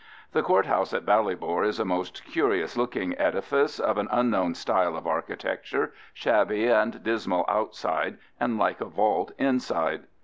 The 0.31 0.41
court 0.41 0.65
house 0.65 0.95
at 0.95 1.05
Ballybor 1.05 1.63
is 1.63 1.79
a 1.79 1.85
most 1.85 2.25
curious 2.25 2.75
looking 2.75 3.15
edifice 3.19 3.79
of 3.79 3.99
an 3.99 4.07
unknown 4.09 4.55
style 4.55 4.97
of 4.97 5.05
architecture, 5.05 5.93
shabby 6.11 6.65
and 6.69 7.03
dismal 7.03 7.45
outside 7.47 8.17
and 8.39 8.57
like 8.57 8.81
a 8.81 8.85
vault 8.85 9.31
inside. 9.37 10.05